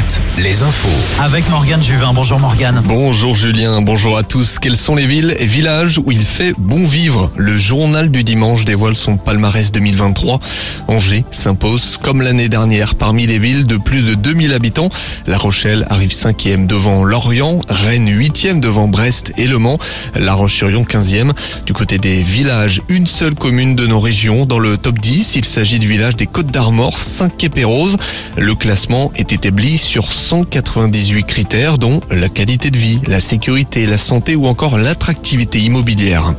[0.00, 0.88] Fête les infos.
[1.20, 2.12] Avec Morgane Juvin.
[2.14, 2.82] Bonjour Morgane.
[2.86, 4.58] Bonjour Julien, bonjour à tous.
[4.58, 7.30] Quelles sont les villes et villages où il fait bon vivre?
[7.36, 10.40] Le journal du dimanche dévoile son palmarès 2023.
[10.88, 14.88] Angers s'impose comme l'année dernière parmi les villes de plus de 2000 habitants.
[15.26, 19.78] La Rochelle arrive cinquième devant Lorient, Rennes huitième devant Brest et Le Mans,
[20.14, 21.32] La Roche-sur-Yon 15e.
[21.66, 25.36] Du côté des villages, une seule commune de nos régions dans le top 10.
[25.36, 27.98] Il s'agit du village des Côtes d'Armor, Saint-Quépérose.
[28.38, 33.96] Le classement est établi sur 198 critères dont la qualité de vie, la sécurité, la
[33.96, 36.34] santé ou encore l'attractivité immobilière.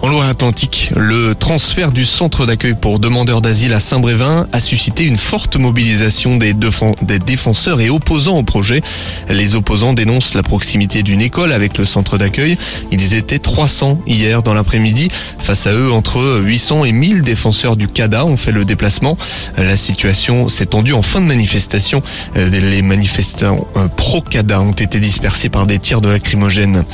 [0.00, 5.16] En Loire-Atlantique, le transfert du centre d'accueil pour demandeurs d'asile à Saint-Brévin a suscité une
[5.16, 8.80] forte mobilisation des, défenseurs et opposants au projet.
[9.28, 12.56] Les opposants dénoncent la proximité d'une école avec le centre d'accueil.
[12.92, 15.08] Ils étaient 300 hier dans l'après-midi.
[15.40, 19.16] Face à eux, entre 800 et 1000 défenseurs du CADA ont fait le déplacement.
[19.56, 22.02] La situation s'est tendue en fin de manifestation.
[22.36, 26.84] Les manifestants euh, pro-CADA ont été dispersés par des tirs de lacrymogène.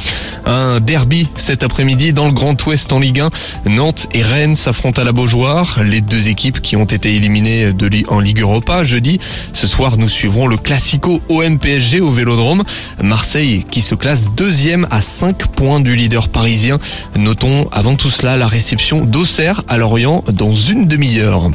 [0.46, 3.30] Un derby cet après-midi dans le Grand Ouest en Ligue 1.
[3.70, 5.80] Nantes et Rennes s'affrontent à la Beaujoire.
[5.82, 9.18] Les deux équipes qui ont été éliminées de en Ligue Europa jeudi.
[9.52, 12.62] Ce soir, nous suivrons le Classico OM-PSG au Vélodrome.
[13.02, 16.78] Marseille qui se classe deuxième à 5 points du leader parisien.
[17.16, 21.50] Notons avant tout cela la réception d'Auxerre à Lorient dans une demi-heure.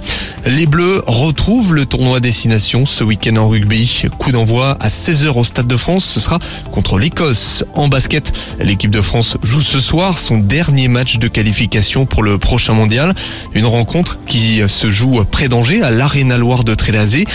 [0.45, 4.03] Les Bleus retrouvent le tournoi destination ce week-end en rugby.
[4.17, 6.05] Coup d'envoi à 16h au Stade de France.
[6.05, 6.39] Ce sera
[6.71, 7.63] contre l'Écosse.
[7.73, 12.37] En basket, l'équipe de France joue ce soir son dernier match de qualification pour le
[12.37, 13.13] prochain mondial.
[13.53, 17.25] Une rencontre qui se joue près d'Angers à l'Arena Loire de Trélazé.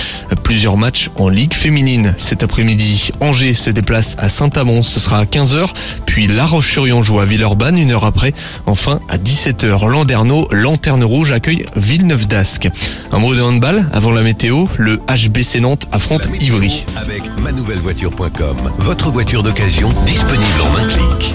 [0.42, 3.10] Plusieurs matchs en Ligue féminine cet après-midi.
[3.20, 5.68] Angers se déplace à Saint-Amand, ce sera à 15h.
[6.06, 8.32] Puis La Roche-sur-Yon joue à Villeurbanne une heure après.
[8.66, 12.68] Enfin à 17h, Landerneau, Lanterne Rouge accueille Villeneuve d'Ascq.
[13.12, 16.84] Un mot de handball avant la météo, le HBC Nantes affronte Ivry.
[16.96, 21.34] Avec manouvellevoiture.com, votre voiture d'occasion disponible en un clic.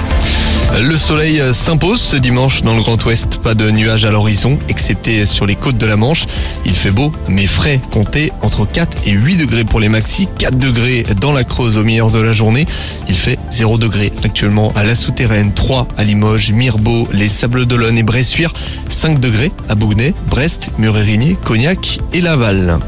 [0.80, 3.38] Le soleil s'impose ce dimanche dans le Grand Ouest.
[3.38, 6.26] Pas de nuages à l'horizon, excepté sur les côtes de la Manche.
[6.66, 7.82] Il fait beau, mais frais.
[7.92, 10.28] Comptez entre 4 et 8 degrés pour les maxis.
[10.38, 12.66] 4 degrés dans la Creuse au milieu de la journée.
[13.08, 15.54] Il fait 0 degrés actuellement à la souterraine.
[15.54, 18.54] 3 à Limoges, Mirbeau, les Sables d'Olonne et Bressuire.
[18.90, 22.80] 5 degrés à Bougnay, Brest, Murérigny, Cognac et Laval.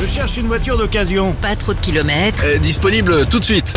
[0.00, 1.34] Je cherche une voiture d'occasion.
[1.40, 2.44] Pas trop de kilomètres.
[2.60, 3.74] disponible tout de suite.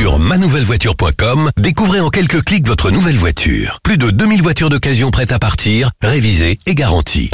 [0.00, 3.80] Sur manouvellevoiture.com, découvrez en quelques clics votre nouvelle voiture.
[3.82, 7.30] Plus de 2000 voitures d'occasion prêtes à partir, révisées et garanties.